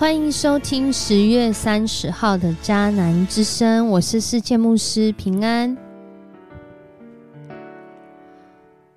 [0.00, 5.76] 欢迎收听十月三十号的迦南之声，我是世界牧师平安。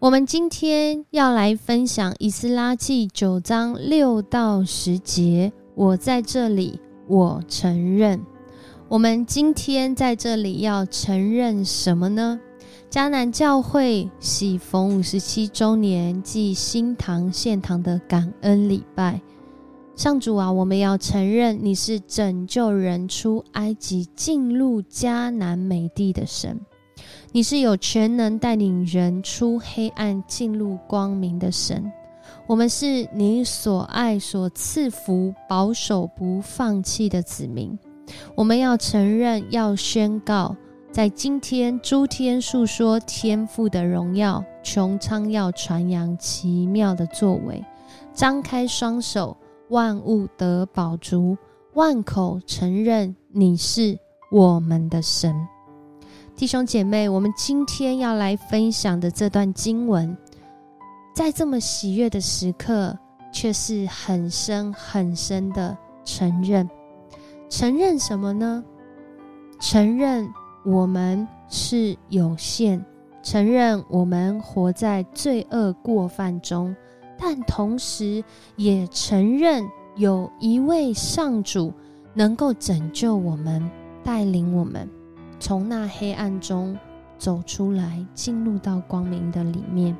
[0.00, 5.52] 我们今天要来分享《以斯拉记》九章六到十节。
[5.76, 8.20] 我在这里，我承认。
[8.88, 12.40] 我们今天在这里要承认什么呢？
[12.90, 19.20] 迦南教会喜逢五十七周年暨新堂献堂的感恩礼拜。
[19.98, 26.60] 上主啊，我们要承认你是拯救人出埃及、进入迦南美地的神，
[27.32, 31.90] 你是有全能带领人出黑暗、进入光明的神。
[32.46, 37.76] 我们是你所爱、所赐福、保守不放弃的子民。
[38.36, 40.54] 我们要承认，要宣告，
[40.92, 47.64] 在今天诸天述说天父的荣耀，穹苍要传扬奇妙的作为，
[48.14, 49.36] 张开双手。
[49.70, 51.36] 万物得宝足，
[51.74, 53.98] 万口承认你是
[54.30, 55.34] 我们的神。
[56.34, 60.16] 弟兄姐妹，我们今天要来分享的这段经文，
[61.14, 62.96] 在这么喜悦的时刻，
[63.32, 66.68] 却是很深很深的承认。
[67.48, 68.64] 承认什么呢？
[69.60, 70.32] 承认
[70.64, 72.84] 我们是有限，
[73.22, 76.74] 承认我们活在罪恶过犯中。
[77.18, 78.22] 但同时，
[78.56, 81.72] 也承认有一位上主
[82.14, 83.68] 能够拯救我们，
[84.04, 84.88] 带领我们
[85.40, 86.78] 从那黑暗中
[87.18, 89.96] 走出来，进入到光明的里面。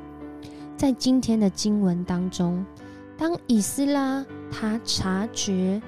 [0.77, 2.65] 在今天的经文当中，
[3.17, 5.81] 当以斯拉他察觉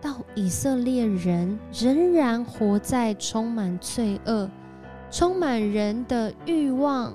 [0.00, 4.48] 到以色列人仍然活在充满罪恶、
[5.10, 7.12] 充满人的欲望。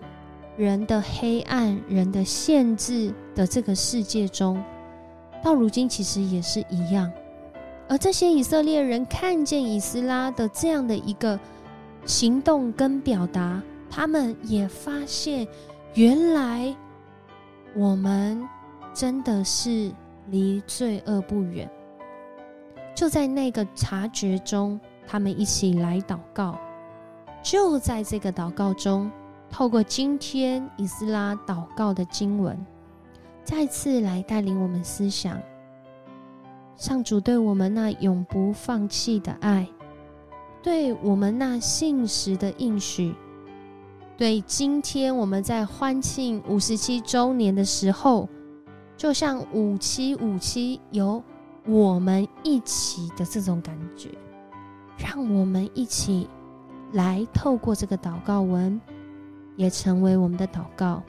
[0.62, 4.64] 人的黑暗、人的限制的这个世界中，
[5.42, 7.12] 到如今其实也是一样。
[7.90, 11.40] 而这些以色列人看见以斯拉的这样的一个
[12.06, 13.60] 行动跟表达，
[13.90, 15.48] 他们也发现，
[15.96, 16.76] 原来
[17.74, 18.48] 我们
[18.94, 19.92] 真的是
[20.28, 21.68] 离罪恶不远。
[22.94, 26.56] 就在那个察觉中，他们一起来祷告。
[27.42, 29.12] 就在这个祷告中。
[29.52, 32.58] 透过今天以斯拉祷告的经文，
[33.44, 35.40] 再次来带领我们思想
[36.78, 39.68] 上主对我们那永不放弃的爱，
[40.64, 43.14] 对我们那信实的应许，
[44.18, 48.28] 对今天我们在欢庆五十七周年的时候，
[48.96, 51.22] 就像五七五七有
[51.68, 54.10] 我们一起的这种感觉，
[54.98, 56.28] 让我们一起
[56.94, 58.80] 来透过这个祷告文。
[59.56, 61.04] 也成为我们的祷告，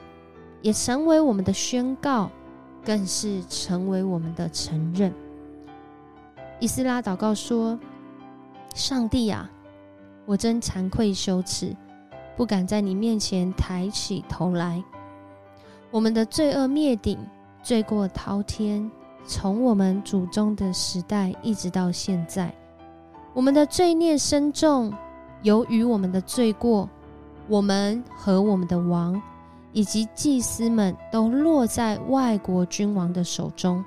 [0.61, 2.29] 也成为我们的宣告，
[2.85, 5.13] 更是成为我们的承认。
[6.59, 7.79] 伊斯拉祷告说
[8.75, 9.49] ：“上帝啊，
[10.25, 11.75] 我真惭愧羞耻，
[12.37, 14.83] 不敢在你面前抬起头来。
[15.89, 17.17] 我们的罪恶灭顶，
[17.61, 18.89] 罪过滔天，
[19.25, 22.53] 从我们祖宗的时代一直到现在，
[23.33, 24.93] 我们的罪孽深重，
[25.41, 26.89] 由于我们的罪过。”
[27.47, 29.21] 我们和我们的王
[29.71, 33.83] 以及祭司们都落在外国君王的手中，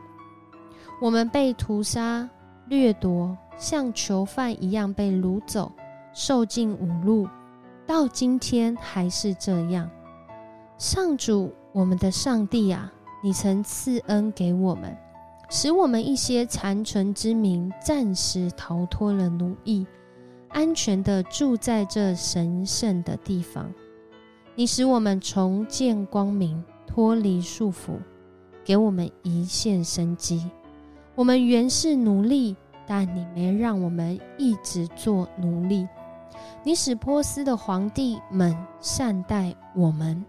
[1.00, 2.28] 我们被屠杀、
[2.68, 5.72] 掠夺，像囚犯一样被掳走，
[6.12, 7.28] 受尽侮辱，
[7.86, 9.88] 到今天还是这样。
[10.76, 14.94] 上主，我们的上帝啊，你曾赐恩给我们，
[15.48, 19.86] 使我们一些残存之民暂时逃脱了奴役。
[20.48, 23.72] 安全的住在这神圣的地方，
[24.54, 27.98] 你使我们重见光明，脱离束缚，
[28.64, 30.50] 给我们一线生机。
[31.14, 35.86] 我们原是奴隶，但你没让我们一直做奴隶。
[36.62, 40.24] 你使波斯的皇帝们善待我们，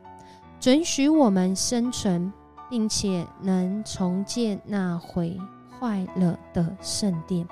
[0.60, 2.32] 准许我们生存，
[2.70, 5.38] 并且能重建那毁
[5.80, 7.48] 坏了的圣殿。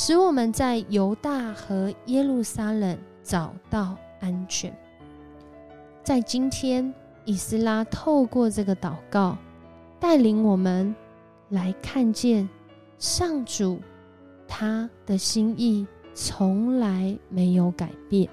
[0.00, 4.72] 使我们在犹大和耶路撒冷找到安全。
[6.04, 9.36] 在今天，以斯拉透过这个祷告，
[9.98, 10.94] 带领我们
[11.48, 12.48] 来看见
[12.96, 13.80] 上主
[14.46, 15.84] 他的心意
[16.14, 18.30] 从来没有改变，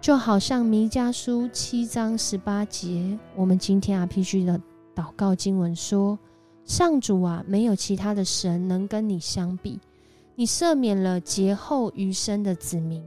[0.00, 4.60] 就好像弥迦书七章十八节，我们今天 RPG 的
[4.94, 6.16] 祷告经文说
[6.64, 9.80] ：“上主啊，没有其他的神能跟你相比。”
[10.38, 13.02] 你赦免了劫后余生的子民，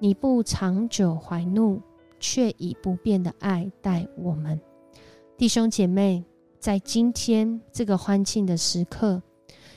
[0.00, 1.80] 你不长久怀怒，
[2.18, 4.60] 却以不变的爱待我们。
[5.38, 6.24] 弟兄姐妹，
[6.58, 9.22] 在今天这个欢庆的时刻，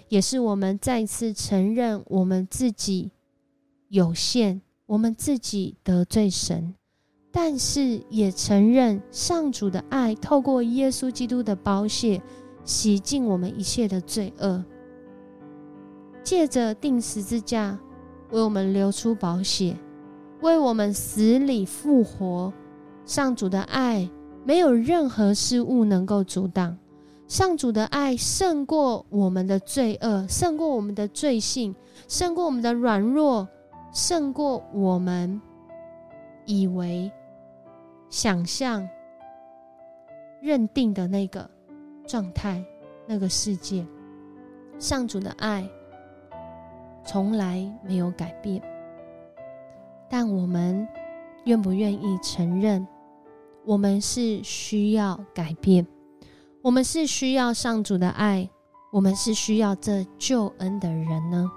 [0.09, 3.11] 也是我们再次承认我们自己
[3.89, 6.73] 有限，我们自己得罪神，
[7.31, 12.19] 但是也承认上主的爱透过耶稣基督的宝血
[12.65, 14.65] 洗净我们一切的罪恶，
[16.23, 17.77] 借着钉十字架
[18.31, 19.77] 为我们流出宝血，
[20.41, 22.51] 为我们死里复活。
[23.05, 24.09] 上主的爱
[24.45, 26.77] 没有任何事物能够阻挡。
[27.27, 31.75] 上主的爱胜过我们的罪恶，胜过我们的罪性，
[32.07, 33.47] 胜过我们的软弱，
[33.91, 35.41] 胜过我们
[36.45, 37.11] 以为、
[38.09, 38.87] 想象、
[40.41, 41.49] 认定的那个
[42.05, 42.63] 状态、
[43.07, 43.85] 那个世界。
[44.77, 45.67] 上主的爱
[47.05, 48.61] 从来没有改变，
[50.09, 50.87] 但我们
[51.45, 52.87] 愿不愿意承认，
[53.65, 55.85] 我们是需要改变？
[56.61, 58.49] 我们是需要上主的爱，
[58.91, 61.51] 我们是需要这救恩的人呢。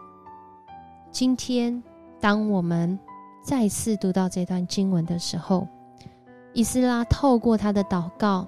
[1.12, 1.80] 今天，
[2.20, 2.98] 当我们
[3.42, 5.68] 再次读到这段经文的时候，
[6.52, 8.46] 以斯拉透过他的祷告，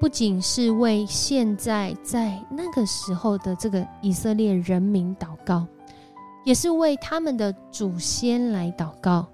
[0.00, 5.64] 不仅是为现在在那个时候的这个以色列人民祷告，
[6.46, 9.26] 也是为他们的祖先来祷告，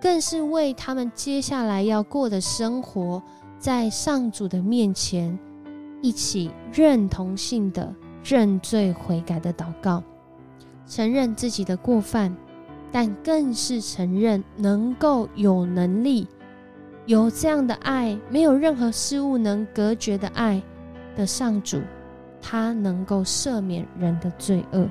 [0.00, 3.22] 更是为他们接下来要过的生活，
[3.58, 5.38] 在上主的面前。
[6.00, 10.02] 一起认同性的认罪悔改的祷告，
[10.86, 12.34] 承认自己的过犯，
[12.90, 16.26] 但更是承认能够有能力
[17.04, 20.62] 有这样的爱，没有任何事物能隔绝的爱
[21.14, 21.80] 的上主，
[22.40, 24.86] 他能够赦免人的罪恶，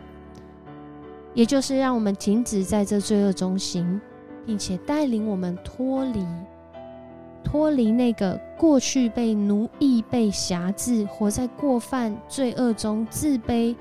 [1.33, 3.99] 也就是让我们停止在这罪恶中行，
[4.45, 6.25] 并且带领我们脱离。
[7.43, 13.75] 脱离那个过去被奴役、被辖制、活在过犯罪恶中、自卑、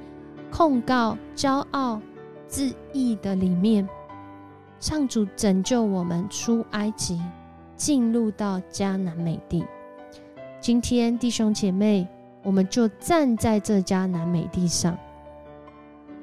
[0.51, 2.01] 控告、骄傲、
[2.49, 3.89] 自义的里面，
[4.81, 7.21] 上主拯救我们出埃及，
[7.77, 9.65] 进入到迦南美地。
[10.61, 12.07] 今天弟兄姐妹，
[12.43, 14.99] 我们就站在这迦南美地上，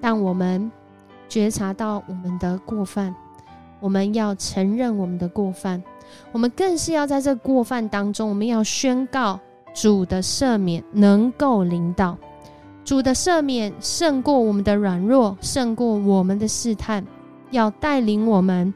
[0.01, 0.69] 当我们
[1.29, 3.15] 觉察到我们的过犯，
[3.79, 5.81] 我们要承认我们的过犯。
[6.31, 9.39] 我们更是要在这过犯当中，我们要宣告
[9.73, 12.17] 主的赦免能够领导，
[12.83, 17.05] 主的赦免胜过我们的软弱，胜过我们的试探，
[17.51, 18.73] 要带领我们。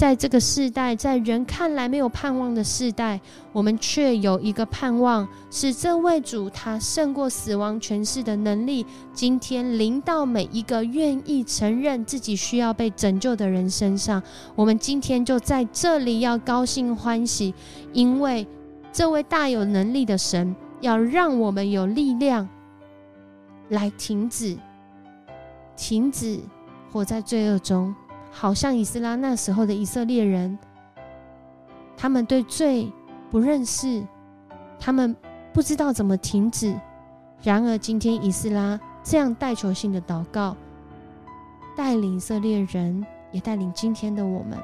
[0.00, 3.20] 在这个世代，在人看来没有盼望的世代，
[3.52, 14.22] 我们却有一个盼望，是这位主他胜过死亡权势的能力，今天临到每一个愿意承认自己需要被拯救的人身上。
[14.56, 17.54] 我们今天就在这里要高兴欢喜，
[17.92, 18.48] 因为
[18.90, 22.48] 这位大有能力的神要让我们有力量
[23.68, 24.56] 来停止，
[25.76, 26.40] 停止
[26.90, 27.94] 活在罪恶中。
[28.30, 30.58] 好像以斯拉那时候的以色列人，
[31.96, 32.90] 他们对罪
[33.30, 34.02] 不认识，
[34.78, 35.14] 他们
[35.52, 36.74] 不知道怎么停止。
[37.42, 40.56] 然而，今天以斯拉这样带球性的祷告，
[41.76, 44.58] 带领以色列人，也带领今天的我们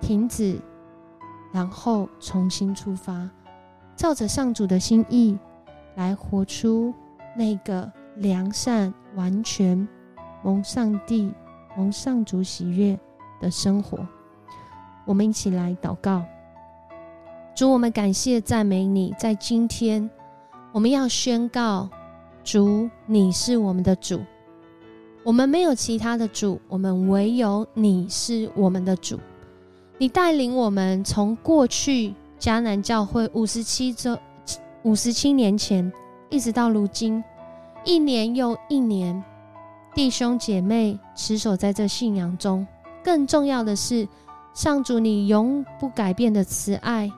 [0.00, 0.60] 停止，
[1.52, 3.28] 然后重新出发，
[3.96, 5.38] 照着上主的心意
[5.94, 6.92] 来活出
[7.36, 9.88] 那个良善、完全
[10.42, 11.32] 蒙上帝。
[11.78, 12.98] 蒙上主喜悦
[13.40, 14.04] 的生活，
[15.04, 16.24] 我们一起来祷告。
[17.54, 20.10] 主，我们感谢赞美你，在今天
[20.72, 21.88] 我们要宣告：
[22.42, 24.20] 主，你是我们的主，
[25.22, 29.20] 我们没有其他的主，我们唯有你是我们的主。
[29.98, 34.18] 你带领我们从过去迦南教会五十七周
[34.82, 35.92] 五十七年前，
[36.28, 37.22] 一直到如今，
[37.84, 39.22] 一年又一年。
[39.98, 42.64] 弟兄姐妹，持守在这信仰中。
[43.02, 44.06] 更重要的是，
[44.54, 47.10] 上主你永不改变的慈爱，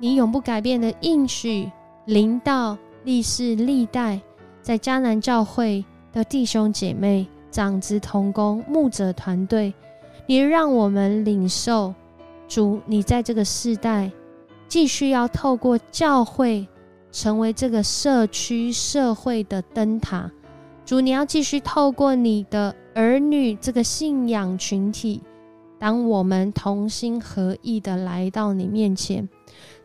[0.00, 1.70] 你永不改变的应许，
[2.04, 4.20] 临到历世历代，
[4.60, 9.72] 在迦南教会的弟兄姐妹、长子同工、牧者团队，
[10.26, 11.94] 你让我们领受
[12.48, 14.10] 主，你在这个世代
[14.66, 16.66] 继续要透过教会，
[17.12, 20.28] 成为这个社区社会的灯塔。
[20.86, 25.20] 主，你要继续透过你的儿女这个信仰群体，
[25.80, 29.28] 当我们同心合意的来到你面前，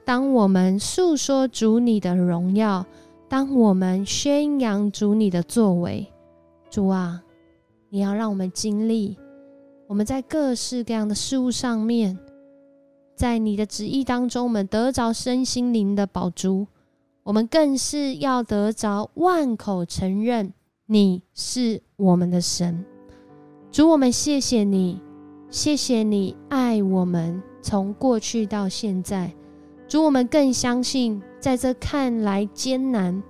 [0.05, 2.86] 当我们诉说主你的荣耀，
[3.27, 6.05] 当我们宣扬主你的作为，
[6.70, 7.24] 主啊，
[7.89, 9.17] 你要让我们经历
[9.88, 12.15] 我们在各式各样的事物上面，
[13.15, 16.67] 在你的旨意当中，我们得着身心灵的宝珠，
[17.24, 20.53] 我们更是要得着万口承认。
[20.93, 22.83] 你是我们的神。
[23.71, 25.00] 主，我们谢谢你，
[25.50, 29.33] 谢谢你爱我们，从过去到现在。
[29.88, 33.24] 主，我们更相信，在这看来艰难、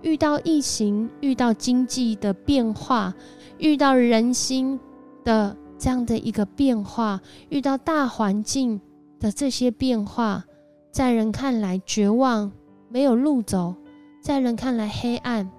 [0.00, 3.12] 遇到疫情、遇到经济的变化、
[3.58, 4.78] 遇到人心
[5.24, 8.80] 的这样的一个变化、遇到大环境
[9.18, 10.44] 的这些变化，
[10.92, 12.52] 在人看来绝望、
[12.88, 13.74] 没有路走，
[14.22, 15.50] 在人看来黑暗，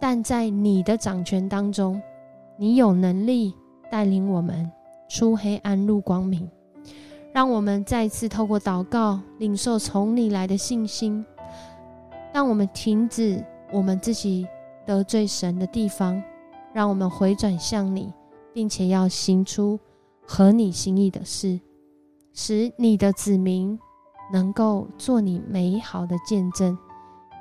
[0.00, 2.00] 但在你的掌权当中，
[2.56, 3.54] 你有能力
[3.90, 4.70] 带领我们
[5.08, 6.48] 出黑暗入光明。
[7.32, 11.24] 让我们再次透过祷告，领受从你来的信心。
[12.32, 14.46] 让我们停止我们自己
[14.86, 16.20] 得罪神的地方，
[16.72, 18.12] 让我们回转向你，
[18.52, 19.78] 并且要行出
[20.26, 21.60] 合你心意的事，
[22.32, 23.78] 使你的子民
[24.32, 26.76] 能够做你美好的见证，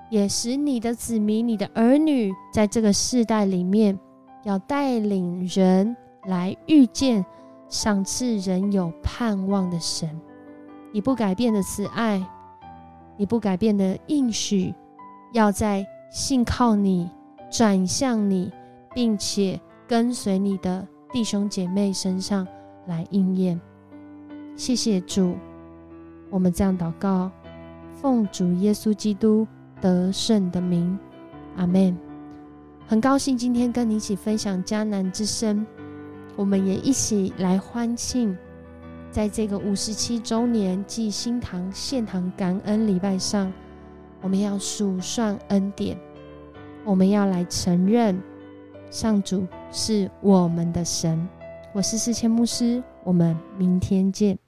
[0.10, 3.98] 也使你的子民、你的儿女在这个世代里面，
[4.44, 7.26] 要带领人来遇见。
[7.72, 10.10] 赏赐人有盼望的神，
[10.92, 12.20] 你不改变的慈爱，
[13.16, 14.74] 你不改变的应许，
[15.34, 17.08] 要在信靠你、
[17.52, 18.52] 转向你，
[18.96, 22.48] 并且跟随你的弟兄姐妹身上
[22.88, 23.62] 来应验。
[24.56, 25.36] 谢谢主，
[26.32, 27.30] 我们这样祷告，
[27.94, 29.48] 奉主耶稣基督
[29.82, 30.98] 得胜的名，
[31.56, 31.98] 阿门。
[32.88, 35.66] 很高兴今天跟你一起分享迦南之声。
[36.36, 38.36] 我们也一起来欢庆，
[39.12, 43.52] 在这个五十七周年暨新堂献堂感恩礼拜上，
[44.22, 45.98] 我们要数算恩典，
[46.86, 48.18] 我们要来承认
[48.90, 51.28] 上主是我们的神。
[51.74, 54.40] 我是四千牧师，我们明天见。